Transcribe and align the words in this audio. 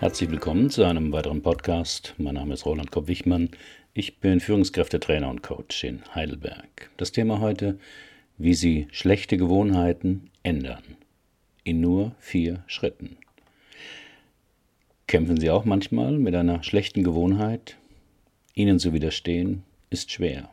Herzlich 0.00 0.30
willkommen 0.30 0.70
zu 0.70 0.84
einem 0.84 1.10
weiteren 1.10 1.42
Podcast. 1.42 2.14
Mein 2.18 2.34
Name 2.34 2.54
ist 2.54 2.64
Roland 2.64 2.92
Kopp-Wichmann. 2.92 3.50
Ich 3.94 4.20
bin 4.20 4.38
Führungskräftetrainer 4.38 5.28
und 5.28 5.42
Coach 5.42 5.82
in 5.82 6.02
Heidelberg. 6.14 6.88
Das 6.96 7.10
Thema 7.10 7.40
heute, 7.40 7.80
wie 8.36 8.54
Sie 8.54 8.86
schlechte 8.92 9.36
Gewohnheiten 9.36 10.30
ändern. 10.44 10.84
In 11.64 11.80
nur 11.80 12.14
vier 12.20 12.62
Schritten. 12.68 13.16
Kämpfen 15.08 15.40
Sie 15.40 15.50
auch 15.50 15.64
manchmal 15.64 16.12
mit 16.12 16.36
einer 16.36 16.62
schlechten 16.62 17.02
Gewohnheit? 17.02 17.76
Ihnen 18.54 18.78
zu 18.78 18.92
widerstehen 18.92 19.64
ist 19.90 20.12
schwer. 20.12 20.48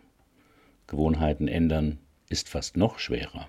Gewohnheiten 0.88 1.48
ändern 1.48 2.00
ist 2.30 2.50
fast 2.50 2.77
noch 2.77 2.97
schwerer. 2.97 3.47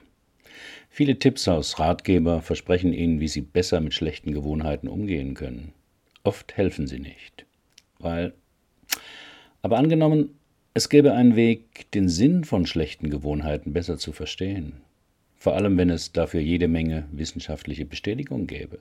Viele 0.91 1.19
Tipps 1.19 1.49
aus 1.49 1.79
Ratgeber 1.79 2.43
versprechen 2.43 2.93
Ihnen, 2.93 3.19
wie 3.19 3.29
Sie 3.29 3.41
besser 3.41 3.81
mit 3.81 3.95
schlechten 3.95 4.33
Gewohnheiten 4.33 4.89
umgehen 4.89 5.33
können. 5.33 5.73
Oft 6.27 6.57
helfen 6.57 6.89
sie 6.89 6.99
nicht. 6.99 7.47
Weil. 8.01 8.35
Aber 9.63 9.79
angenommen, 9.79 10.31
es 10.75 10.89
gäbe 10.89 11.13
einen 11.13 11.37
Weg, 11.37 11.89
den 11.93 12.09
Sinn 12.09 12.43
von 12.43 12.67
schlechten 12.67 13.11
Gewohnheiten 13.11 13.73
besser 13.73 13.97
zu 13.97 14.11
verstehen. 14.11 14.73
Vor 15.37 15.55
allem, 15.55 15.79
wenn 15.79 15.89
es 15.89 16.11
dafür 16.11 16.41
jede 16.41 16.67
Menge 16.67 17.07
wissenschaftliche 17.13 17.85
Bestätigung 17.85 18.49
gäbe. 18.49 18.79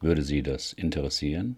Würde 0.00 0.22
Sie 0.22 0.42
das 0.42 0.72
interessieren? 0.72 1.56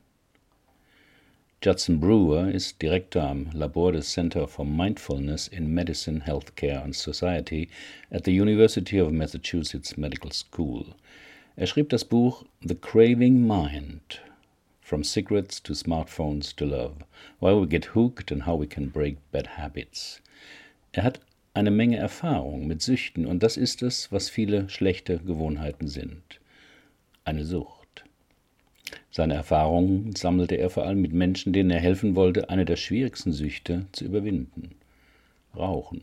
Judson 1.63 1.99
Brewer 1.99 2.51
ist 2.51 2.83
Direktor 2.83 3.23
am 3.23 3.49
Labor 3.55 3.93
des 3.93 4.13
Center 4.13 4.47
for 4.47 4.67
Mindfulness 4.67 5.49
in 5.49 5.73
Medicine, 5.73 6.27
Healthcare 6.27 6.83
and 6.83 6.95
Society 6.95 7.71
at 8.11 8.27
the 8.27 8.39
University 8.39 9.01
of 9.01 9.11
Massachusetts 9.13 9.97
Medical 9.97 10.31
School. 10.31 10.95
Er 11.57 11.67
schrieb 11.67 11.89
das 11.89 12.05
Buch 12.05 12.45
The 12.61 12.75
Craving 12.75 13.47
Mind 13.47 14.21
From 14.85 15.05
Cigarettes 15.05 15.63
to 15.63 15.75
Smartphones 15.75 16.55
to 16.57 16.67
Love, 16.67 17.05
Why 17.39 17.53
We 17.55 17.67
Get 17.67 17.95
Hooked 17.95 18.31
and 18.31 18.43
How 18.43 18.61
We 18.61 18.67
Can 18.67 18.91
Break 18.91 19.17
Bad 19.31 19.57
Habits. 19.57 20.21
Er 20.93 21.05
hat 21.05 21.21
eine 21.55 21.71
Menge 21.71 21.97
Erfahrung 21.97 22.67
mit 22.67 22.83
Süchten 22.83 23.25
und 23.25 23.43
das 23.43 23.57
ist 23.57 23.83
es, 23.83 24.11
was 24.13 24.29
viele 24.29 24.69
schlechte 24.69 25.19
Gewohnheiten 25.19 25.89
sind. 25.89 26.41
Eine 27.25 27.45
Sucht. 27.45 28.05
Seine 29.11 29.35
Erfahrungen 29.35 30.15
sammelte 30.15 30.57
er 30.57 30.69
vor 30.69 30.85
allem 30.85 31.01
mit 31.01 31.13
Menschen, 31.13 31.53
denen 31.53 31.71
er 31.71 31.81
helfen 31.81 32.15
wollte, 32.15 32.51
eine 32.51 32.65
der 32.65 32.77
schwierigsten 32.77 33.33
Süchte 33.33 33.87
zu 33.93 34.05
überwinden. 34.05 34.75
Rauchen. 35.57 36.03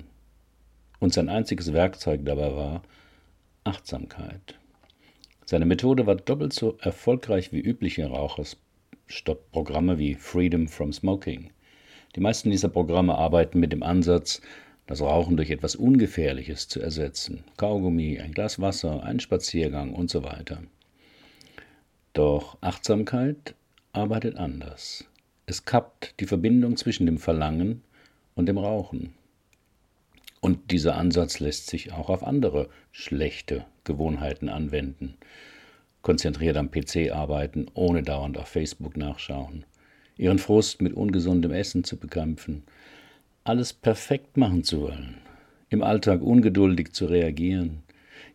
Und 1.00 1.14
sein 1.14 1.30
einziges 1.30 1.74
Werkzeug 1.74 2.22
dabei 2.24 2.56
war 2.56 2.82
Achtsamkeit. 3.66 4.58
Seine 5.46 5.66
Methode 5.66 6.08
war 6.08 6.16
doppelt 6.16 6.54
so 6.54 6.78
erfolgreich 6.80 7.52
wie 7.52 7.60
übliche 7.60 8.06
Rauchers 8.08 8.56
Stoppprogramme 9.10 9.98
wie 9.98 10.14
Freedom 10.14 10.68
from 10.68 10.94
Smoking. 10.94 11.50
Die 12.16 12.20
meisten 12.20 12.52
dieser 12.52 12.70
Programme 12.70 13.16
arbeiten 13.16 13.60
mit 13.60 13.72
dem 13.72 13.82
Ansatz, 13.82 14.40
das 14.86 15.02
Rauchen 15.02 15.36
durch 15.36 15.50
etwas 15.50 15.76
Ungefährliches 15.76 16.68
zu 16.68 16.80
ersetzen. 16.80 17.44
Kaugummi, 17.58 18.20
ein 18.20 18.34
Glas 18.34 18.62
Wasser, 18.62 19.04
ein 19.04 19.20
Spaziergang 19.20 19.94
und 19.94 20.12
so 20.12 20.24
weiter. 20.24 20.62
Doch 22.14 22.58
Achtsamkeit 22.62 23.56
arbeitet 23.94 24.38
anders. 24.38 25.06
Es 25.48 25.66
kappt 25.66 26.20
die 26.20 26.28
Verbindung 26.28 26.78
zwischen 26.78 27.08
dem 27.08 27.18
Verlangen 27.18 27.82
und 28.36 28.46
dem 28.46 28.60
Rauchen. 28.60 29.16
Und 30.40 30.70
dieser 30.72 30.96
Ansatz 30.96 31.40
lässt 31.40 31.68
sich 31.68 31.92
auch 31.92 32.10
auf 32.10 32.24
andere 32.24 32.70
schlechte 32.92 33.66
Gewohnheiten 33.84 34.50
anwenden 34.50 35.18
konzentriert 36.02 36.58
am 36.58 36.72
PC 36.72 37.12
arbeiten, 37.12 37.68
ohne 37.74 38.04
dauernd 38.04 38.38
auf 38.38 38.48
Facebook 38.48 38.98
nachschauen, 38.98 39.66
ihren 40.18 40.40
Frust 40.40 40.82
mit 40.82 40.94
ungesundem 40.94 41.52
Essen 41.52 41.84
zu 41.84 41.98
bekämpfen, 41.98 42.64
alles 43.44 43.74
perfekt 43.74 44.38
machen 44.38 44.64
zu 44.64 44.82
wollen, 44.82 45.18
im 45.70 45.84
Alltag 45.84 46.22
ungeduldig 46.22 46.94
zu 46.94 47.06
reagieren, 47.06 47.84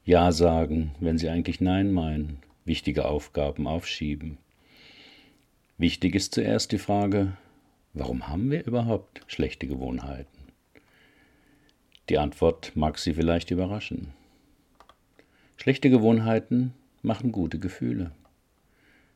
Ja 0.04 0.32
sagen, 0.32 0.94
wenn 1.00 1.18
sie 1.18 1.28
eigentlich 1.28 1.60
Nein 1.60 1.92
meinen, 1.92 2.38
wichtige 2.64 3.06
Aufgaben 3.06 3.66
aufschieben. 3.66 4.38
Wichtig 5.78 6.14
ist 6.14 6.34
zuerst 6.34 6.72
die 6.72 6.78
Frage, 6.78 7.32
warum 7.92 8.28
haben 8.28 8.50
wir 8.50 8.64
überhaupt 8.66 9.22
schlechte 9.26 9.66
Gewohnheiten? 9.66 10.28
Die 12.08 12.18
Antwort 12.18 12.72
mag 12.74 12.98
Sie 12.98 13.14
vielleicht 13.14 13.50
überraschen. 13.50 14.12
Schlechte 15.56 15.88
Gewohnheiten 15.88 16.74
machen 17.04 17.32
gute 17.32 17.58
Gefühle. 17.58 18.12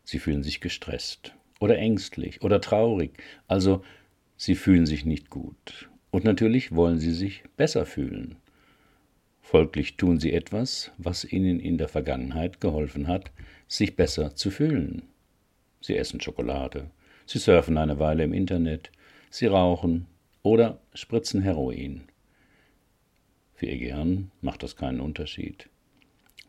Sie 0.05 0.19
fühlen 0.19 0.43
sich 0.43 0.61
gestresst 0.61 1.35
oder 1.61 1.79
ängstlich 1.79 2.43
oder 2.43 2.61
traurig, 2.61 3.23
also 3.47 3.83
sie 4.37 4.55
fühlen 4.55 4.87
sich 4.87 5.05
nicht 5.05 5.31
gut. 5.31 5.91
Und 6.11 6.25
natürlich 6.25 6.75
wollen 6.75 6.99
sie 6.99 7.13
sich 7.13 7.43
besser 7.57 7.85
fühlen. 7.85 8.37
Folglich 9.41 9.97
tun 9.97 10.21
sie 10.21 10.33
etwas, 10.33 10.93
was 10.99 11.25
ihnen 11.25 11.61
in 11.61 11.79
der 11.79 11.89
Vergangenheit 11.89 12.61
geholfen 12.61 13.09
hat, 13.09 13.31
sich 13.67 13.97
besser 13.97 14.35
zu 14.35 14.51
fühlen. 14.51 15.03
Sie 15.81 15.97
essen 15.97 16.21
Schokolade, 16.21 16.91
sie 17.27 17.39
surfen 17.39 17.79
eine 17.79 17.99
Weile 17.99 18.25
im 18.25 18.33
Internet, 18.33 18.91
sie 19.31 19.47
rauchen 19.47 20.07
oder 20.43 20.81
spritzen 20.95 21.43
Heroin. 21.43 22.05
Für 23.55 23.67
ihr 23.67 23.79
Gehirn 23.79 24.31
macht 24.41 24.63
das 24.63 24.77
keinen 24.77 25.01
Unterschied. 25.01 25.69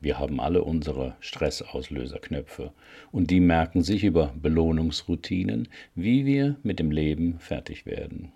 Wir 0.01 0.17
haben 0.17 0.39
alle 0.39 0.63
unsere 0.63 1.15
Stressauslöserknöpfe 1.19 2.71
und 3.11 3.29
die 3.31 3.41
merken 3.41 3.83
sich 3.83 4.03
über 4.03 4.33
Belohnungsroutinen, 4.41 5.67
wie 5.95 6.25
wir 6.25 6.55
mit 6.63 6.79
dem 6.79 6.91
Leben 6.91 7.37
fertig 7.39 7.85
werden. 7.85 8.31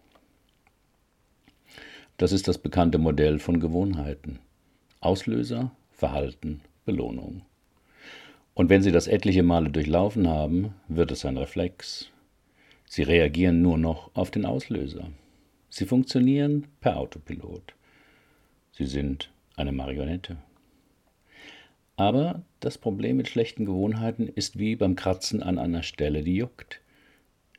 Das 2.18 2.31
ist 2.31 2.47
das 2.47 2.57
bekannte 2.57 2.97
Modell 2.97 3.40
von 3.40 3.59
Gewohnheiten. 3.59 4.40
Auslöser, 5.00 5.72
Verhalten, 5.91 6.62
Belohnung. 6.85 7.44
Und 8.53 8.69
wenn 8.69 8.84
Sie 8.84 8.91
das 8.91 9.07
etliche 9.07 9.44
Male 9.44 9.69
durchlaufen 9.69 10.28
haben, 10.28 10.75
wird 10.88 11.12
es 11.12 11.25
ein 11.25 11.38
Reflex. 11.38 12.12
Sie 12.85 13.03
reagieren 13.03 13.62
nur 13.62 13.78
noch 13.78 14.12
auf 14.13 14.30
den 14.30 14.45
Auslöser. 14.45 15.09
Sie 15.69 15.85
funktionieren 15.85 16.68
per 16.81 16.97
Autopilot. 16.97 17.74
Sie 18.74 18.85
sind 18.85 19.31
eine 19.56 19.72
Marionette. 19.72 20.38
Aber 21.95 22.41
das 22.59 22.77
Problem 22.77 23.17
mit 23.17 23.27
schlechten 23.27 23.65
Gewohnheiten 23.65 24.27
ist 24.27 24.57
wie 24.57 24.75
beim 24.75 24.95
Kratzen 24.95 25.43
an 25.43 25.59
einer 25.59 25.83
Stelle, 25.83 26.23
die 26.23 26.35
juckt. 26.35 26.81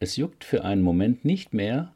Es 0.00 0.16
juckt 0.16 0.44
für 0.44 0.64
einen 0.64 0.82
Moment 0.82 1.24
nicht 1.24 1.54
mehr, 1.54 1.92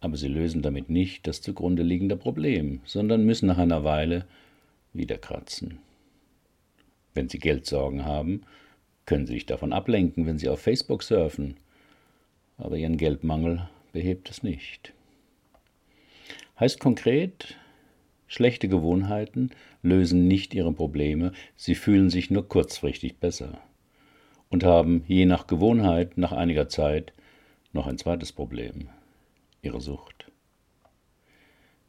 aber 0.00 0.16
sie 0.16 0.28
lösen 0.28 0.62
damit 0.62 0.88
nicht 0.88 1.26
das 1.26 1.42
zugrunde 1.42 1.82
liegende 1.82 2.16
Problem, 2.16 2.80
sondern 2.84 3.24
müssen 3.24 3.46
nach 3.46 3.58
einer 3.58 3.84
Weile 3.84 4.24
wieder 4.94 5.18
kratzen. 5.18 5.78
Wenn 7.12 7.28
Sie 7.28 7.38
Geldsorgen 7.38 8.04
haben, 8.04 8.42
können 9.04 9.26
Sie 9.26 9.34
sich 9.34 9.46
davon 9.46 9.72
ablenken, 9.72 10.26
wenn 10.26 10.38
Sie 10.38 10.48
auf 10.48 10.60
Facebook 10.60 11.02
surfen, 11.02 11.56
aber 12.56 12.76
Ihren 12.76 12.96
Geldmangel 12.96 13.68
behebt 13.92 14.30
es 14.30 14.42
nicht. 14.42 14.94
Heißt 16.58 16.80
konkret, 16.80 17.56
Schlechte 18.32 18.68
Gewohnheiten 18.68 19.50
lösen 19.82 20.28
nicht 20.28 20.54
ihre 20.54 20.72
Probleme, 20.72 21.32
sie 21.56 21.74
fühlen 21.74 22.10
sich 22.10 22.30
nur 22.30 22.48
kurzfristig 22.48 23.16
besser 23.16 23.58
und 24.48 24.62
haben 24.62 25.02
je 25.08 25.26
nach 25.26 25.48
Gewohnheit 25.48 26.16
nach 26.16 26.30
einiger 26.30 26.68
Zeit 26.68 27.12
noch 27.72 27.88
ein 27.88 27.98
zweites 27.98 28.30
Problem, 28.30 28.88
ihre 29.62 29.80
Sucht. 29.80 30.30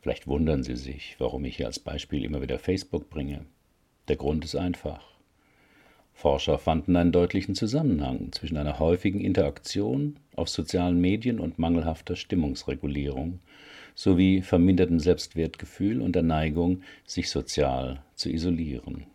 Vielleicht 0.01 0.25
wundern 0.25 0.63
Sie 0.63 0.75
sich, 0.77 1.15
warum 1.19 1.45
ich 1.45 1.57
hier 1.57 1.67
als 1.67 1.77
Beispiel 1.77 2.25
immer 2.25 2.41
wieder 2.41 2.57
Facebook 2.57 3.11
bringe. 3.11 3.45
Der 4.07 4.15
Grund 4.15 4.43
ist 4.43 4.55
einfach. 4.55 5.05
Forscher 6.11 6.57
fanden 6.57 6.95
einen 6.95 7.11
deutlichen 7.11 7.53
Zusammenhang 7.53 8.31
zwischen 8.31 8.57
einer 8.57 8.79
häufigen 8.79 9.21
Interaktion 9.21 10.17
auf 10.35 10.49
sozialen 10.49 10.99
Medien 10.99 11.39
und 11.39 11.59
mangelhafter 11.59 12.15
Stimmungsregulierung 12.15 13.41
sowie 13.95 14.41
vermindertem 14.41 14.99
Selbstwertgefühl 14.99 16.01
und 16.01 16.13
der 16.15 16.23
Neigung, 16.23 16.83
sich 17.05 17.29
sozial 17.29 18.03
zu 18.15 18.29
isolieren. 18.29 19.05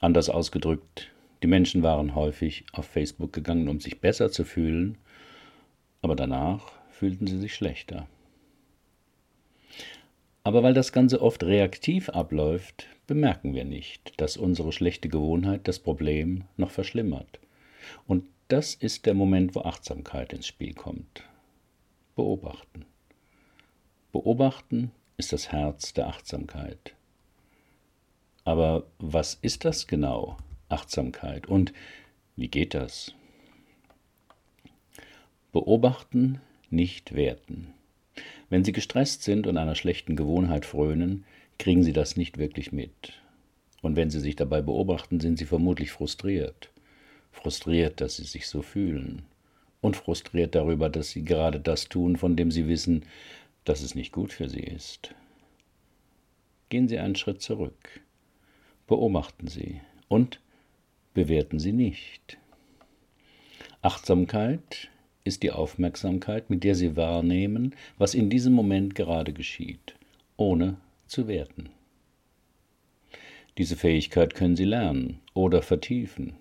Anders 0.00 0.28
ausgedrückt, 0.28 1.10
die 1.42 1.48
Menschen 1.48 1.82
waren 1.82 2.14
häufig 2.14 2.64
auf 2.72 2.86
Facebook 2.86 3.32
gegangen, 3.32 3.68
um 3.68 3.80
sich 3.80 4.00
besser 4.00 4.30
zu 4.30 4.44
fühlen, 4.44 4.98
aber 6.00 6.16
danach 6.16 6.72
fühlten 6.90 7.26
sie 7.26 7.38
sich 7.38 7.54
schlechter. 7.54 8.06
Aber 10.44 10.62
weil 10.62 10.74
das 10.74 10.92
Ganze 10.92 11.22
oft 11.22 11.44
reaktiv 11.44 12.08
abläuft, 12.08 12.88
bemerken 13.06 13.54
wir 13.54 13.64
nicht, 13.64 14.20
dass 14.20 14.36
unsere 14.36 14.72
schlechte 14.72 15.08
Gewohnheit 15.08 15.68
das 15.68 15.78
Problem 15.78 16.44
noch 16.56 16.70
verschlimmert. 16.70 17.38
Und 18.06 18.24
das 18.48 18.74
ist 18.74 19.06
der 19.06 19.14
Moment, 19.14 19.54
wo 19.54 19.60
Achtsamkeit 19.60 20.32
ins 20.32 20.46
Spiel 20.46 20.74
kommt. 20.74 21.24
Beobachten. 22.16 22.84
Beobachten 24.12 24.90
ist 25.16 25.32
das 25.32 25.52
Herz 25.52 25.94
der 25.94 26.08
Achtsamkeit. 26.08 26.94
Aber 28.44 28.84
was 28.98 29.38
ist 29.40 29.64
das 29.64 29.86
genau, 29.86 30.36
Achtsamkeit? 30.68 31.46
Und 31.46 31.72
wie 32.36 32.48
geht 32.48 32.74
das? 32.74 33.14
Beobachten, 35.50 36.42
nicht 36.68 37.14
werten. 37.14 37.72
Wenn 38.50 38.64
Sie 38.64 38.72
gestresst 38.72 39.22
sind 39.22 39.46
und 39.46 39.56
einer 39.56 39.76
schlechten 39.76 40.14
Gewohnheit 40.14 40.66
frönen, 40.66 41.24
kriegen 41.58 41.82
Sie 41.82 41.94
das 41.94 42.18
nicht 42.18 42.36
wirklich 42.36 42.70
mit. 42.70 43.14
Und 43.80 43.96
wenn 43.96 44.10
Sie 44.10 44.20
sich 44.20 44.36
dabei 44.36 44.60
beobachten, 44.60 45.20
sind 45.20 45.38
Sie 45.38 45.46
vermutlich 45.46 45.90
frustriert. 45.90 46.68
Frustriert, 47.30 48.02
dass 48.02 48.16
Sie 48.16 48.24
sich 48.24 48.46
so 48.46 48.60
fühlen. 48.60 49.22
Und 49.80 49.96
frustriert 49.96 50.54
darüber, 50.54 50.90
dass 50.90 51.10
Sie 51.10 51.24
gerade 51.24 51.60
das 51.60 51.88
tun, 51.88 52.16
von 52.16 52.36
dem 52.36 52.50
Sie 52.50 52.68
wissen, 52.68 53.06
dass 53.64 53.82
es 53.82 53.94
nicht 53.94 54.12
gut 54.12 54.32
für 54.32 54.48
Sie 54.48 54.60
ist. 54.60 55.14
Gehen 56.68 56.88
Sie 56.88 56.98
einen 56.98 57.16
Schritt 57.16 57.42
zurück. 57.42 58.00
Beobachten 58.86 59.46
Sie 59.46 59.80
und 60.08 60.40
bewerten 61.14 61.58
Sie 61.58 61.72
nicht. 61.72 62.38
Achtsamkeit 63.82 64.88
ist 65.24 65.42
die 65.42 65.50
Aufmerksamkeit, 65.50 66.50
mit 66.50 66.64
der 66.64 66.74
Sie 66.74 66.96
wahrnehmen, 66.96 67.74
was 67.98 68.14
in 68.14 68.30
diesem 68.30 68.52
Moment 68.52 68.94
gerade 68.94 69.32
geschieht, 69.32 69.94
ohne 70.36 70.76
zu 71.06 71.28
werten. 71.28 71.70
Diese 73.58 73.76
Fähigkeit 73.76 74.34
können 74.34 74.56
Sie 74.56 74.64
lernen 74.64 75.20
oder 75.34 75.62
vertiefen, 75.62 76.34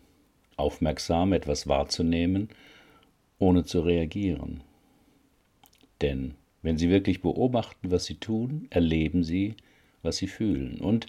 aufmerksam 0.55 1.33
etwas 1.33 1.67
wahrzunehmen, 1.67 2.49
ohne 3.37 3.65
zu 3.65 3.81
reagieren. 3.81 4.63
Denn 6.01 6.35
wenn 6.61 6.77
Sie 6.77 6.89
wirklich 6.89 7.21
beobachten, 7.21 7.91
was 7.91 8.05
Sie 8.05 8.15
tun, 8.15 8.67
erleben 8.69 9.23
Sie, 9.23 9.55
was 10.01 10.17
Sie 10.17 10.27
fühlen. 10.27 10.79
Und 10.79 11.07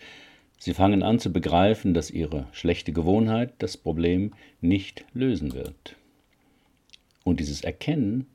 Sie 0.58 0.75
fangen 0.75 1.02
an 1.02 1.19
zu 1.19 1.32
begreifen, 1.32 1.94
dass 1.94 2.10
Ihre 2.10 2.46
schlechte 2.52 2.93
Gewohnheit 2.93 3.54
das 3.58 3.76
Problem 3.76 4.32
nicht 4.60 5.04
lösen 5.12 5.54
wird. 5.54 5.96
Und 7.25 7.40
dieses 7.40 7.62
Erkennen 7.62 8.26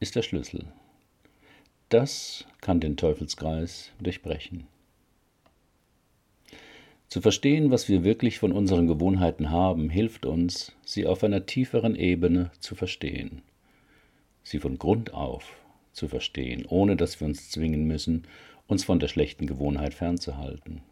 ist 0.00 0.16
der 0.16 0.22
Schlüssel. 0.22 0.64
Das 1.88 2.44
kann 2.60 2.80
den 2.80 2.96
Teufelskreis 2.96 3.92
durchbrechen. 4.00 4.66
Zu 7.08 7.20
verstehen, 7.20 7.70
was 7.70 7.88
wir 7.88 8.02
wirklich 8.02 8.40
von 8.40 8.50
unseren 8.50 8.88
Gewohnheiten 8.88 9.50
haben, 9.50 9.88
hilft 9.88 10.26
uns, 10.26 10.72
sie 10.84 11.06
auf 11.06 11.22
einer 11.22 11.46
tieferen 11.46 11.94
Ebene 11.94 12.50
zu 12.58 12.74
verstehen, 12.74 13.42
sie 14.42 14.58
von 14.58 14.76
Grund 14.78 15.14
auf 15.14 15.56
zu 15.96 16.08
verstehen, 16.08 16.66
ohne 16.68 16.94
dass 16.94 17.20
wir 17.20 17.26
uns 17.26 17.50
zwingen 17.50 17.86
müssen, 17.86 18.24
uns 18.66 18.84
von 18.84 19.00
der 19.00 19.08
schlechten 19.08 19.46
Gewohnheit 19.46 19.94
fernzuhalten. 19.94 20.82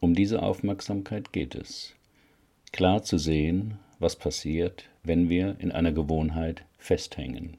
Um 0.00 0.14
diese 0.14 0.42
Aufmerksamkeit 0.42 1.32
geht 1.32 1.54
es, 1.54 1.94
klar 2.72 3.04
zu 3.04 3.18
sehen, 3.18 3.78
was 4.00 4.16
passiert, 4.16 4.88
wenn 5.04 5.28
wir 5.28 5.56
in 5.60 5.70
einer 5.70 5.92
Gewohnheit 5.92 6.64
festhängen. 6.78 7.56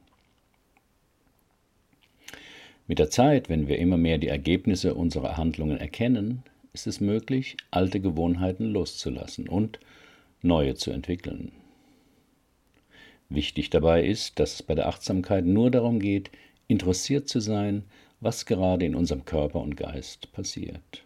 Mit 2.86 2.98
der 2.98 3.08
Zeit, 3.08 3.48
wenn 3.48 3.66
wir 3.66 3.78
immer 3.78 3.96
mehr 3.96 4.18
die 4.18 4.28
Ergebnisse 4.28 4.94
unserer 4.94 5.38
Handlungen 5.38 5.78
erkennen, 5.78 6.42
ist 6.74 6.86
es 6.86 7.00
möglich, 7.00 7.56
alte 7.70 8.00
Gewohnheiten 8.00 8.66
loszulassen 8.66 9.48
und 9.48 9.78
neue 10.42 10.74
zu 10.74 10.90
entwickeln. 10.90 11.52
Wichtig 13.28 13.70
dabei 13.70 14.04
ist, 14.04 14.38
dass 14.38 14.54
es 14.54 14.62
bei 14.62 14.74
der 14.74 14.88
Achtsamkeit 14.88 15.44
nur 15.44 15.70
darum 15.70 15.98
geht, 15.98 16.30
interessiert 16.68 17.28
zu 17.28 17.40
sein, 17.40 17.84
was 18.20 18.46
gerade 18.46 18.84
in 18.84 18.94
unserem 18.94 19.24
Körper 19.24 19.60
und 19.60 19.76
Geist 19.76 20.32
passiert. 20.32 21.04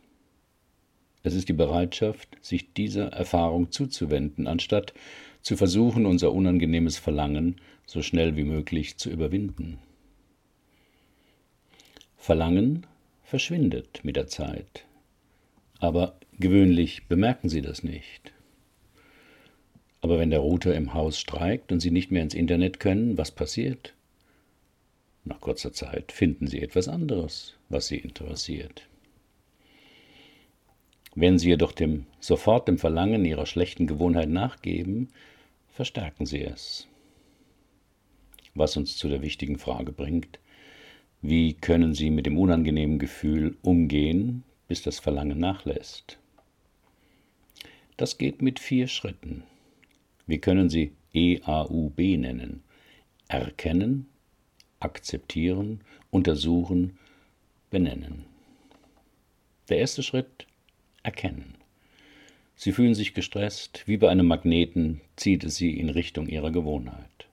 Es 1.23 1.35
ist 1.35 1.49
die 1.49 1.55
Bereitschaft, 1.55 2.29
sich 2.41 2.73
dieser 2.73 3.09
Erfahrung 3.09 3.71
zuzuwenden, 3.71 4.47
anstatt 4.47 4.95
zu 5.43 5.57
versuchen, 5.57 6.07
unser 6.07 6.33
unangenehmes 6.33 6.99
Verlangen 6.99 7.57
so 7.87 8.03
schnell 8.03 8.37
wie 8.37 8.45
möglich 8.45 8.99
zu 8.99 9.11
überwinden. 9.11 9.79
Verlangen 12.17 12.87
verschwindet 13.23 14.01
mit 14.05 14.17
der 14.17 14.27
Zeit, 14.27 14.85
aber 15.81 16.19
gewöhnlich 16.39 17.09
bemerken 17.09 17.49
Sie 17.49 17.63
das 17.63 17.83
nicht. 17.83 18.33
Aber 20.01 20.19
wenn 20.19 20.31
der 20.31 20.41
Router 20.41 20.75
im 20.75 20.95
Haus 20.95 21.19
streikt 21.19 21.73
und 21.73 21.81
Sie 21.81 21.91
nicht 21.91 22.11
mehr 22.11 22.23
ins 22.23 22.35
Internet 22.35 22.81
können, 22.81 23.19
was 23.19 23.31
passiert? 23.31 23.95
Nach 25.25 25.41
kurzer 25.41 25.73
Zeit 25.73 26.13
finden 26.13 26.47
Sie 26.47 26.63
etwas 26.63 26.89
anderes, 26.89 27.57
was 27.69 27.89
Sie 27.89 27.99
interessiert. 27.99 28.89
Wenn 31.15 31.39
Sie 31.39 31.49
jedoch 31.49 31.73
dem, 31.73 32.07
sofort 32.21 32.69
dem 32.69 32.79
Verlangen 32.79 33.25
Ihrer 33.25 33.47
schlechten 33.47 33.87
Gewohnheit 33.87 34.29
nachgeben, 34.29 35.09
verstärken 35.69 36.27
Sie 36.27 36.43
es. 36.43 36.87
Was 38.55 38.77
uns 38.77 38.97
zu 38.97 39.09
der 39.09 39.21
wichtigen 39.21 39.59
Frage 39.59 39.93
bringt, 39.93 40.39
wie 41.21 41.55
können 41.55 41.95
Sie 41.95 42.11
mit 42.11 42.27
dem 42.27 42.39
unangenehmen 42.39 42.99
Gefühl 42.99 43.57
umgehen, 43.63 44.45
bis 44.69 44.83
das 44.83 45.01
Verlangen 45.01 45.41
nachlässt. 45.41 46.19
Das 47.97 48.19
geht 48.19 48.43
mit 48.43 48.61
vier 48.61 48.87
Schritten. 48.87 49.43
Wir 50.29 50.39
können 50.41 50.69
sie 50.69 50.93
EAUB 51.15 51.99
nennen. 51.99 52.63
Erkennen, 53.29 54.07
akzeptieren, 54.79 55.81
untersuchen, 56.11 56.99
benennen. 57.71 58.27
Der 59.69 59.79
erste 59.79 60.03
Schritt 60.03 60.47
erkennen. 61.03 61.55
Sie 62.57 62.73
fühlen 62.73 62.95
sich 62.95 63.15
gestresst, 63.15 63.83
wie 63.87 63.97
bei 63.97 64.11
einem 64.11 64.27
Magneten 64.27 65.01
zieht 65.17 65.45
es 65.45 65.57
Sie 65.57 65.79
in 65.79 65.89
Richtung 65.89 66.29
Ihrer 66.29 66.51
Gewohnheit. 66.51 67.27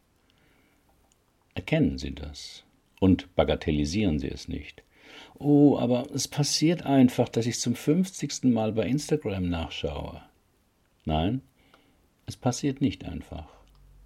Erkennen 1.53 1.97
Sie 1.97 2.15
das 2.15 2.63
und 2.99 3.33
bagatellisieren 3.35 4.19
Sie 4.19 4.29
es 4.29 4.47
nicht. 4.47 4.83
Oh, 5.37 5.77
aber 5.77 6.07
es 6.13 6.29
passiert 6.29 6.85
einfach, 6.85 7.27
dass 7.27 7.45
ich 7.45 7.59
zum 7.59 7.75
50. 7.75 8.45
Mal 8.45 8.71
bei 8.71 8.87
Instagram 8.87 9.49
nachschaue. 9.49 10.21
Nein, 11.03 11.41
es 12.25 12.35
passiert 12.37 12.81
nicht 12.81 13.05
einfach. 13.05 13.47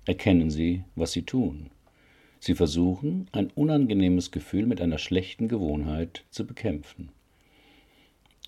Erkennen 0.06 0.50
Sie, 0.50 0.84
was 0.96 1.12
Sie 1.12 1.24
tun. 1.24 1.70
Sie 2.40 2.56
versuchen, 2.56 3.28
ein 3.32 3.52
unangenehmes 3.52 4.32
Gefühl 4.32 4.66
mit 4.66 4.82
einer 4.82 4.98
schlechten 4.98 5.48
Gewohnheit 5.48 6.24
zu 6.30 6.46
bekämpfen. 6.46 7.12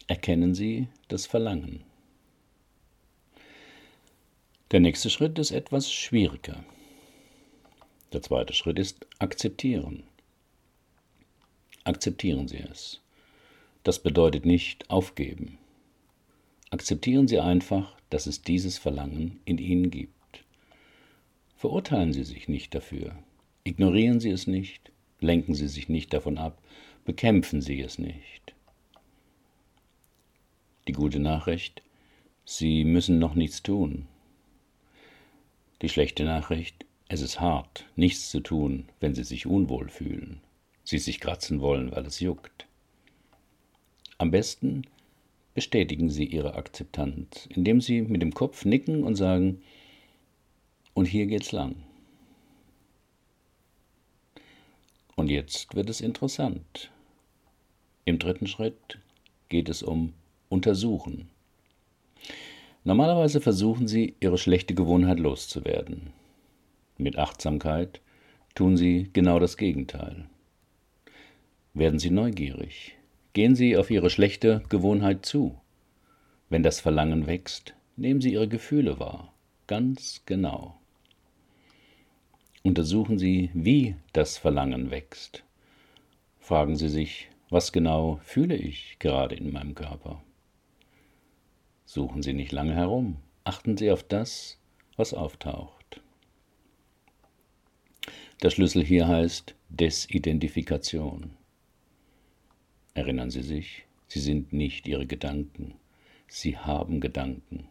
Erkennen 0.08 0.56
Sie 0.56 0.88
das 1.08 1.25
Verlangen. 1.25 1.84
Der 4.72 4.80
nächste 4.80 5.10
Schritt 5.10 5.38
ist 5.40 5.51
etwas 5.51 5.92
schwieriger. 5.92 6.63
Der 8.13 8.22
zweite 8.22 8.54
Schritt 8.54 8.80
ist 8.80 9.06
akzeptieren. 9.20 10.04
Akzeptieren 11.84 12.48
Sie 12.48 12.60
es. 12.60 13.01
Das 13.84 14.00
bedeutet 14.00 14.46
nicht 14.46 14.90
aufgeben. 14.90 15.58
Akzeptieren 16.72 17.28
Sie 17.28 17.40
einfach, 17.40 17.96
dass 18.10 18.25
es 18.25 18.42
dieses 18.42 18.80
Verlangen 18.80 19.40
in 19.46 19.60
Ihnen 19.60 19.92
gibt. 19.92 20.44
Verurteilen 21.56 22.12
Sie 22.13 22.24
sich 22.24 22.48
nicht 22.48 22.74
dafür. 22.74 23.16
Ignorieren 23.63 24.20
Sie 24.20 24.32
es 24.32 24.48
nicht. 24.48 24.92
Lenken 25.20 25.54
Sie 25.54 25.68
sich 25.68 25.88
nicht 25.88 26.12
davon 26.13 26.40
ab. 26.40 26.60
Bekämpfen 27.06 27.62
Sie 27.62 27.80
es 27.80 28.00
nicht. 28.00 28.56
Die 30.88 30.94
gute 30.94 31.20
Nachricht, 31.20 31.84
Sie 32.44 32.84
müssen 32.84 33.20
noch 33.20 33.36
nichts 33.36 33.62
tun. 33.62 34.08
Die 35.84 35.90
schlechte 35.90 36.24
Nachricht, 36.24 36.86
es 37.08 37.22
ist 37.22 37.40
hart, 37.40 37.86
nichts 37.96 38.32
zu 38.32 38.40
tun, 38.40 38.90
wenn 39.00 39.13
Sie 39.13 39.24
sich 39.24 39.46
unwohl 39.46 39.90
fühlen 39.90 40.42
sie 40.84 40.98
sich 40.98 41.20
kratzen 41.20 41.62
wollen, 41.62 41.92
weil 41.92 42.06
es 42.06 42.20
juckt. 42.20 42.68
Am 44.18 44.32
besten 44.32 44.84
bestätigen 45.53 46.10
Sie 46.10 46.25
Ihre 46.25 46.55
Akzeptanz, 46.55 47.48
indem 47.50 47.81
Sie 47.81 48.01
mit 48.01 48.22
dem 48.22 48.34
Kopf 48.34 48.65
nicken 48.65 49.03
und 49.03 49.15
sagen, 49.15 49.62
und 50.93 51.05
hier 51.05 51.25
geht's 51.25 51.51
lang. 51.51 51.75
Und 55.15 55.29
jetzt 55.29 55.75
wird 55.75 55.89
es 55.89 56.01
interessant. 56.01 56.91
Im 58.05 58.17
dritten 58.20 58.48
Schritt 58.48 59.00
geht 59.50 59.70
es 59.70 59.84
um 59.84 60.13
Untersuchen. 60.50 61.29
Normalerweise 62.84 63.41
versuchen 63.41 63.88
Sie, 63.88 64.15
Ihre 64.20 64.38
schlechte 64.38 64.74
Gewohnheit 64.74 65.20
loszuwerden. 65.20 66.13
Mit 66.98 67.17
Achtsamkeit 67.17 68.01
tun 68.55 68.75
Sie 68.75 69.10
genau 69.13 69.39
das 69.39 69.58
Gegenteil. 69.58 70.25
Werden 71.74 72.00
Sie 72.00 72.10
neugierig. 72.10 72.98
Gehen 73.34 73.56
Sie 73.56 73.78
auf 73.78 73.90
Ihre 73.90 74.10
schlechte 74.10 74.62
Gewohnheit 74.68 75.26
zu. 75.26 75.58
Wenn 76.50 76.64
das 76.64 76.82
Verlangen 76.82 77.28
wächst, 77.28 77.74
nehmen 77.96 78.20
Sie 78.20 78.34
Ihre 78.34 78.50
Gefühle 78.50 79.00
wahr, 79.00 79.32
ganz 79.68 80.24
genau. 80.26 80.78
Untersuchen 82.62 83.18
Sie, 83.18 83.50
wie 83.54 83.96
das 84.12 84.38
Verlangen 84.38 84.92
wächst. 84.92 85.44
Fragen 86.40 86.76
Sie 86.76 86.90
sich, 86.90 87.30
was 87.50 87.72
genau 87.72 88.20
fühle 88.24 88.56
ich 88.56 88.98
gerade 89.00 89.36
in 89.36 89.52
meinem 89.54 89.76
Körper? 89.76 90.22
Suchen 91.86 92.24
Sie 92.24 92.34
nicht 92.34 92.52
lange 92.52 92.76
herum, 92.76 93.16
achten 93.46 93.78
Sie 93.78 93.92
auf 93.92 94.04
das, 94.04 94.60
was 94.98 95.14
auftaucht. 95.14 96.02
Der 98.44 98.50
Schlüssel 98.50 98.84
hier 98.84 99.08
heißt 99.08 99.56
Desidentifikation. 99.70 101.32
Erinnern 102.94 103.30
Sie 103.30 103.44
sich, 103.44 103.86
Sie 104.08 104.20
sind 104.20 104.52
nicht 104.52 104.88
Ihre 104.88 105.06
Gedanken, 105.06 105.76
Sie 106.28 106.58
haben 106.58 107.00
Gedanken. 107.00 107.68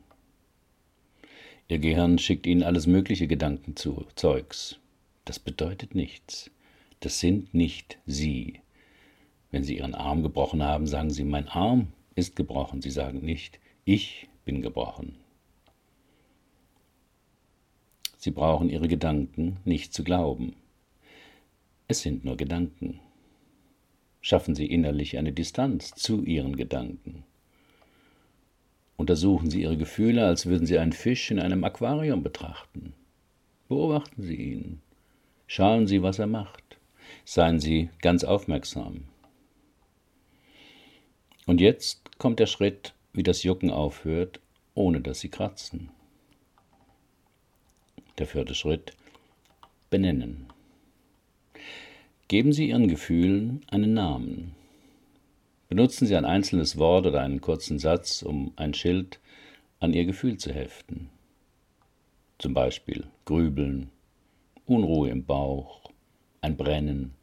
Ihr 1.69 1.79
Gehirn 1.79 2.19
schickt 2.19 2.47
Ihnen 2.47 2.63
alles 2.63 2.87
mögliche 2.87 3.27
Gedanken 3.27 3.77
zu, 3.77 4.07
Zeugs. 4.17 4.79
Das 5.25 5.39
bedeutet 5.39 5.95
nichts. 5.95 6.51
Das 7.01 7.21
sind 7.21 7.55
nicht 7.55 7.99
Sie. 8.07 8.61
Wenn 9.51 9.63
Sie 9.63 9.79
Ihren 9.79 9.95
Arm 9.95 10.23
gebrochen 10.23 10.63
haben, 10.63 10.87
sagen 10.87 11.11
Sie, 11.11 11.25
mein 11.25 11.49
Arm 11.49 11.89
ist 12.15 12.35
gebrochen. 12.35 12.83
Sie 12.83 12.91
sagen 12.91 13.21
nicht, 13.21 13.61
ich 13.85 14.29
bin 14.45 14.63
gebrochen. 14.63 15.17
Sie 18.17 18.31
brauchen 18.31 18.69
Ihre 18.69 18.89
Gedanken 18.89 19.59
nicht 19.65 19.95
zu 19.95 20.03
glauben. 20.05 20.57
Es 21.89 22.03
sind 22.03 22.25
nur 22.25 22.37
Gedanken. 22.37 23.01
Schaffen 24.21 24.55
Sie 24.55 24.67
innerlich 24.67 25.17
eine 25.17 25.33
Distanz 25.33 25.93
zu 25.95 26.23
Ihren 26.25 26.57
Gedanken. 26.57 27.25
Untersuchen 28.97 29.51
Sie 29.51 29.63
Ihre 29.63 29.79
Gefühle, 29.79 30.27
als 30.27 30.45
würden 30.45 30.67
Sie 30.67 30.79
einen 30.79 30.93
Fisch 30.93 31.31
in 31.31 31.41
einem 31.41 31.65
Aquarium 31.65 32.23
betrachten. 32.23 32.93
Beobachten 33.69 34.23
Sie 34.23 34.37
ihn. 34.37 34.83
Schauen 35.47 35.87
Sie, 35.87 36.03
was 36.03 36.19
er 36.19 36.27
macht. 36.27 36.63
Seien 37.25 37.61
Sie 37.61 37.89
ganz 38.03 38.25
aufmerksam. 38.25 39.05
Und 41.47 41.61
jetzt 41.61 42.19
kommt 42.19 42.39
der 42.39 42.47
Schritt, 42.47 42.93
wie 43.13 43.23
das 43.23 43.43
Jucken 43.43 43.71
aufhört, 43.71 44.41
ohne 44.75 45.01
dass 45.01 45.21
Sie 45.21 45.31
kratzen. 45.31 45.89
Der 48.19 48.27
vierte 48.27 48.55
Schritt. 48.55 48.93
Benennen. 49.89 50.47
Geben 52.31 52.53
Sie 52.53 52.69
Ihren 52.69 52.87
Gefühlen 52.87 53.61
einen 53.73 53.93
Namen. 53.93 54.55
Benutzen 55.69 56.07
Sie 56.07 56.15
ein 56.15 56.25
einzelnes 56.25 56.79
Wort 56.79 57.05
oder 57.09 57.23
einen 57.23 57.41
kurzen 57.41 57.81
Satz, 57.81 58.23
um 58.23 58.53
ein 58.55 58.73
Schild 58.73 59.19
an 59.81 59.93
Ihr 59.93 60.05
Gefühl 60.05 60.39
zu 60.39 60.55
heften. 60.55 61.11
Zum 62.39 62.55
Beispiel 62.55 63.09
Grübeln, 63.25 63.91
Unruhe 64.65 65.11
im 65.11 65.25
Bauch, 65.25 65.91
ein 66.41 66.57
Brennen, 66.57 67.15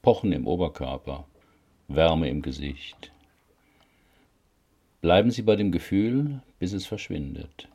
Pochen 0.00 0.32
im 0.32 0.46
Oberkörper, 0.46 1.28
Wärme 1.88 2.30
im 2.30 2.40
Gesicht. 2.40 3.12
Bleiben 5.02 5.30
Sie 5.30 5.42
bei 5.42 5.56
dem 5.56 5.72
Gefühl, 5.72 6.40
bis 6.58 6.72
es 6.72 6.86
verschwindet. 6.86 7.68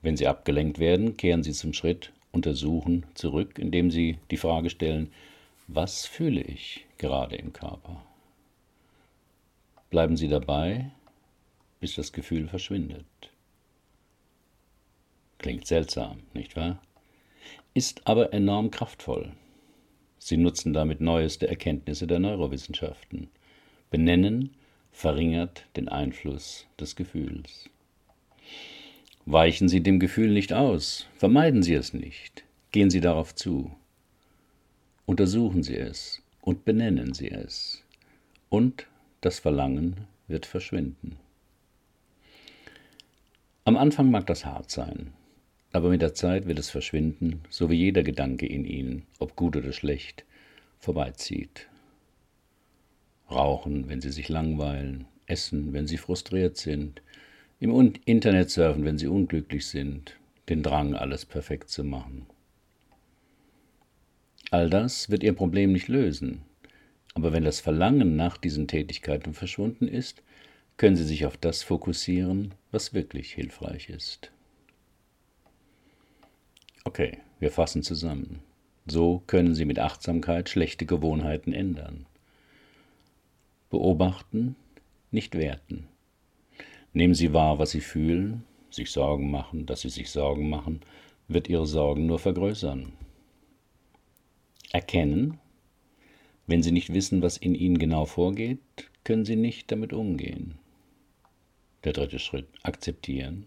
Wenn 0.00 0.16
Sie 0.16 0.26
abgelenkt 0.26 0.78
werden, 0.78 1.18
kehren 1.18 1.42
Sie 1.42 1.52
zum 1.52 1.74
Schritt 1.74 2.14
Untersuchen 2.32 3.06
zurück, 3.14 3.58
indem 3.58 3.90
Sie 3.90 4.18
die 4.30 4.36
Frage 4.36 4.70
stellen, 4.70 5.12
was 5.66 6.06
fühle 6.06 6.42
ich 6.42 6.86
gerade 6.98 7.36
im 7.36 7.52
Körper? 7.52 8.04
Bleiben 9.90 10.16
Sie 10.16 10.28
dabei, 10.28 10.90
bis 11.80 11.94
das 11.94 12.12
Gefühl 12.12 12.48
verschwindet. 12.48 13.06
Klingt 15.38 15.66
seltsam, 15.66 16.18
nicht 16.34 16.54
wahr? 16.56 16.80
Ist 17.74 18.06
aber 18.06 18.32
enorm 18.32 18.70
kraftvoll. 18.70 19.32
Sie 20.18 20.36
nutzen 20.36 20.72
damit 20.72 21.00
neueste 21.00 21.48
Erkenntnisse 21.48 22.06
der 22.06 22.18
Neurowissenschaften. 22.18 23.28
Benennen 23.90 24.54
verringert 24.92 25.64
den 25.76 25.88
Einfluss 25.88 26.66
des 26.78 26.94
Gefühls. 26.94 27.70
Weichen 29.32 29.68
Sie 29.68 29.80
dem 29.80 30.00
Gefühl 30.00 30.32
nicht 30.32 30.52
aus, 30.52 31.06
vermeiden 31.14 31.62
Sie 31.62 31.74
es 31.74 31.94
nicht, 31.94 32.42
gehen 32.72 32.90
Sie 32.90 33.00
darauf 33.00 33.32
zu. 33.32 33.70
Untersuchen 35.06 35.62
Sie 35.62 35.76
es 35.76 36.20
und 36.40 36.64
benennen 36.64 37.14
Sie 37.14 37.30
es. 37.30 37.84
Und 38.48 38.88
das 39.20 39.38
Verlangen 39.38 39.98
wird 40.26 40.46
verschwinden. 40.46 41.14
Am 43.64 43.76
Anfang 43.76 44.10
mag 44.10 44.26
das 44.26 44.44
hart 44.44 44.68
sein, 44.68 45.12
aber 45.70 45.90
mit 45.90 46.02
der 46.02 46.14
Zeit 46.14 46.48
wird 46.48 46.58
es 46.58 46.70
verschwinden, 46.70 47.42
so 47.50 47.70
wie 47.70 47.76
jeder 47.76 48.02
Gedanke 48.02 48.46
in 48.46 48.64
Ihnen, 48.64 49.06
ob 49.20 49.36
gut 49.36 49.54
oder 49.54 49.72
schlecht, 49.72 50.24
vorbeizieht. 50.80 51.68
Rauchen, 53.30 53.88
wenn 53.88 54.00
Sie 54.00 54.10
sich 54.10 54.28
langweilen, 54.28 55.04
essen, 55.26 55.72
wenn 55.72 55.86
Sie 55.86 55.98
frustriert 55.98 56.56
sind, 56.56 57.00
im 57.60 57.94
Internet 58.06 58.50
surfen, 58.50 58.84
wenn 58.84 58.98
sie 58.98 59.06
unglücklich 59.06 59.66
sind, 59.66 60.18
den 60.48 60.62
Drang, 60.62 60.94
alles 60.94 61.26
perfekt 61.26 61.68
zu 61.68 61.84
machen. 61.84 62.26
All 64.50 64.68
das 64.68 65.10
wird 65.10 65.22
ihr 65.22 65.34
Problem 65.34 65.72
nicht 65.72 65.88
lösen, 65.88 66.42
aber 67.14 67.32
wenn 67.32 67.44
das 67.44 67.60
Verlangen 67.60 68.16
nach 68.16 68.36
diesen 68.36 68.66
Tätigkeiten 68.66 69.34
verschwunden 69.34 69.86
ist, 69.86 70.22
können 70.76 70.96
sie 70.96 71.04
sich 71.04 71.26
auf 71.26 71.36
das 71.36 71.62
fokussieren, 71.62 72.54
was 72.72 72.94
wirklich 72.94 73.32
hilfreich 73.34 73.90
ist. 73.90 74.32
Okay, 76.84 77.18
wir 77.38 77.50
fassen 77.50 77.82
zusammen. 77.82 78.40
So 78.86 79.22
können 79.26 79.54
Sie 79.54 79.66
mit 79.66 79.78
Achtsamkeit 79.78 80.48
schlechte 80.48 80.86
Gewohnheiten 80.86 81.52
ändern. 81.52 82.06
Beobachten, 83.68 84.56
nicht 85.10 85.36
werten. 85.36 85.86
Nehmen 86.92 87.14
Sie 87.14 87.32
wahr, 87.32 87.58
was 87.58 87.70
Sie 87.70 87.80
fühlen, 87.80 88.44
sich 88.70 88.90
Sorgen 88.90 89.30
machen, 89.30 89.66
dass 89.66 89.82
Sie 89.82 89.90
sich 89.90 90.10
Sorgen 90.10 90.48
machen, 90.48 90.80
wird 91.28 91.48
Ihre 91.48 91.66
Sorgen 91.66 92.06
nur 92.06 92.18
vergrößern. 92.18 92.92
Erkennen, 94.72 95.38
wenn 96.46 96.62
Sie 96.62 96.72
nicht 96.72 96.92
wissen, 96.92 97.22
was 97.22 97.36
in 97.36 97.54
Ihnen 97.54 97.78
genau 97.78 98.06
vorgeht, 98.06 98.60
können 99.04 99.24
Sie 99.24 99.36
nicht 99.36 99.70
damit 99.70 99.92
umgehen. 99.92 100.58
Der 101.84 101.92
dritte 101.92 102.18
Schritt, 102.18 102.48
akzeptieren. 102.62 103.46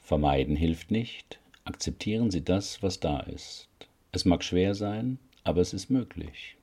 Vermeiden 0.00 0.56
hilft 0.56 0.90
nicht, 0.90 1.40
akzeptieren 1.64 2.30
Sie 2.30 2.42
das, 2.42 2.82
was 2.82 3.00
da 3.00 3.20
ist. 3.20 3.68
Es 4.12 4.24
mag 4.24 4.42
schwer 4.42 4.74
sein, 4.74 5.18
aber 5.44 5.60
es 5.60 5.74
ist 5.74 5.90
möglich. 5.90 6.56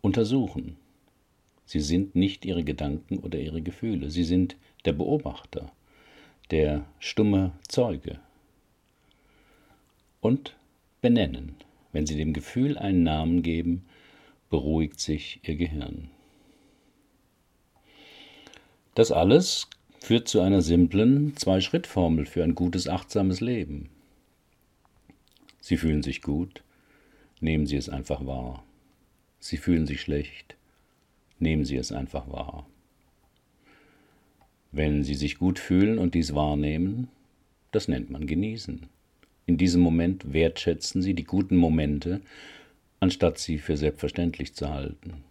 Untersuchen. 0.00 0.79
Sie 1.70 1.78
sind 1.78 2.16
nicht 2.16 2.44
ihre 2.44 2.64
Gedanken 2.64 3.20
oder 3.20 3.38
ihre 3.38 3.62
Gefühle. 3.62 4.10
Sie 4.10 4.24
sind 4.24 4.56
der 4.86 4.92
Beobachter, 4.92 5.70
der 6.50 6.84
stumme 6.98 7.52
Zeuge. 7.68 8.18
Und 10.20 10.56
benennen. 11.00 11.54
Wenn 11.92 12.06
Sie 12.06 12.16
dem 12.16 12.32
Gefühl 12.32 12.76
einen 12.76 13.04
Namen 13.04 13.44
geben, 13.44 13.84
beruhigt 14.48 14.98
sich 14.98 15.38
Ihr 15.44 15.54
Gehirn. 15.54 16.10
Das 18.96 19.12
alles 19.12 19.68
führt 20.00 20.26
zu 20.26 20.40
einer 20.40 20.62
simplen 20.62 21.36
Zwei-Schritt-Formel 21.36 22.26
für 22.26 22.42
ein 22.42 22.56
gutes, 22.56 22.88
achtsames 22.88 23.40
Leben. 23.40 23.90
Sie 25.60 25.76
fühlen 25.76 26.02
sich 26.02 26.20
gut, 26.20 26.64
nehmen 27.38 27.66
Sie 27.66 27.76
es 27.76 27.88
einfach 27.88 28.26
wahr. 28.26 28.64
Sie 29.38 29.56
fühlen 29.56 29.86
sich 29.86 30.00
schlecht, 30.00 30.56
Nehmen 31.40 31.64
Sie 31.64 31.76
es 31.76 31.90
einfach 31.90 32.28
wahr. 32.28 32.66
Wenn 34.72 35.02
Sie 35.02 35.14
sich 35.14 35.38
gut 35.38 35.58
fühlen 35.58 35.98
und 35.98 36.14
dies 36.14 36.34
wahrnehmen, 36.34 37.08
das 37.72 37.88
nennt 37.88 38.10
man 38.10 38.26
genießen. 38.26 38.88
In 39.46 39.56
diesem 39.56 39.80
Moment 39.80 40.32
wertschätzen 40.32 41.02
Sie 41.02 41.14
die 41.14 41.24
guten 41.24 41.56
Momente, 41.56 42.20
anstatt 43.00 43.38
sie 43.38 43.58
für 43.58 43.76
selbstverständlich 43.76 44.54
zu 44.54 44.68
halten. 44.68 45.24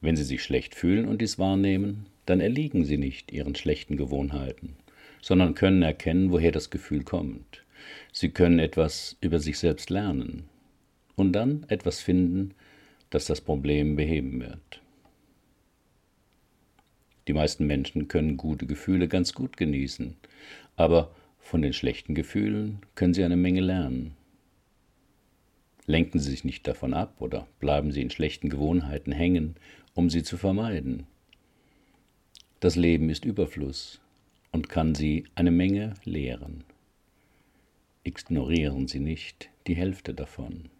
Wenn 0.00 0.16
Sie 0.16 0.24
sich 0.24 0.42
schlecht 0.42 0.74
fühlen 0.74 1.06
und 1.06 1.20
dies 1.20 1.38
wahrnehmen, 1.38 2.06
dann 2.24 2.40
erliegen 2.40 2.84
Sie 2.84 2.96
nicht 2.96 3.32
Ihren 3.32 3.54
schlechten 3.54 3.96
Gewohnheiten, 3.96 4.76
sondern 5.20 5.54
können 5.54 5.82
erkennen, 5.82 6.30
woher 6.30 6.52
das 6.52 6.70
Gefühl 6.70 7.04
kommt. 7.04 7.64
Sie 8.12 8.30
können 8.30 8.58
etwas 8.58 9.16
über 9.20 9.38
sich 9.38 9.58
selbst 9.58 9.90
lernen 9.90 10.44
und 11.16 11.32
dann 11.32 11.64
etwas 11.68 12.00
finden, 12.00 12.54
das 13.10 13.26
das 13.26 13.40
Problem 13.40 13.96
beheben 13.96 14.40
wird. 14.40 14.82
Die 17.28 17.32
meisten 17.32 17.66
Menschen 17.66 18.08
können 18.08 18.36
gute 18.36 18.66
Gefühle 18.66 19.08
ganz 19.08 19.32
gut 19.34 19.56
genießen, 19.56 20.16
aber 20.76 21.14
von 21.40 21.62
den 21.62 21.72
schlechten 21.72 22.14
Gefühlen 22.14 22.80
können 22.94 23.14
sie 23.14 23.24
eine 23.24 23.36
Menge 23.36 23.60
lernen. 23.60 24.16
Lenken 25.86 26.18
Sie 26.18 26.30
sich 26.30 26.44
nicht 26.44 26.66
davon 26.66 26.94
ab 26.94 27.14
oder 27.20 27.46
bleiben 27.60 27.92
Sie 27.92 28.02
in 28.02 28.10
schlechten 28.10 28.48
Gewohnheiten 28.48 29.12
hängen, 29.12 29.54
um 29.94 30.10
sie 30.10 30.24
zu 30.24 30.36
vermeiden. 30.36 31.06
Das 32.58 32.74
Leben 32.74 33.08
ist 33.08 33.24
Überfluss 33.24 34.00
und 34.50 34.68
kann 34.68 34.96
Sie 34.96 35.24
eine 35.36 35.52
Menge 35.52 35.94
lehren. 36.04 36.64
Ignorieren 38.02 38.88
Sie 38.88 38.98
nicht 38.98 39.48
die 39.68 39.76
Hälfte 39.76 40.12
davon. 40.12 40.70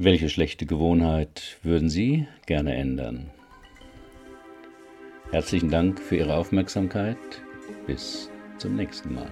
Welche 0.00 0.28
schlechte 0.28 0.64
Gewohnheit 0.64 1.58
würden 1.64 1.90
Sie 1.90 2.28
gerne 2.46 2.76
ändern? 2.76 3.32
Herzlichen 5.32 5.72
Dank 5.72 5.98
für 5.98 6.14
Ihre 6.14 6.36
Aufmerksamkeit. 6.36 7.18
Bis 7.84 8.30
zum 8.58 8.76
nächsten 8.76 9.12
Mal. 9.12 9.28